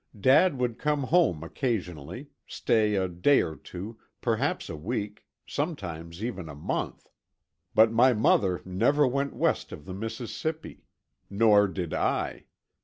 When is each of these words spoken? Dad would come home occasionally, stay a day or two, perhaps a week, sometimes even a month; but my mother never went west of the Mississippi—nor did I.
Dad 0.19 0.57
would 0.57 0.79
come 0.79 1.03
home 1.03 1.43
occasionally, 1.43 2.29
stay 2.47 2.95
a 2.95 3.07
day 3.07 3.43
or 3.43 3.55
two, 3.55 3.99
perhaps 4.19 4.67
a 4.67 4.75
week, 4.75 5.25
sometimes 5.45 6.23
even 6.23 6.49
a 6.49 6.55
month; 6.55 7.07
but 7.75 7.91
my 7.91 8.11
mother 8.11 8.63
never 8.65 9.05
went 9.07 9.35
west 9.35 9.71
of 9.71 9.85
the 9.85 9.93
Mississippi—nor 9.93 11.67
did 11.67 11.93
I. 11.93 12.45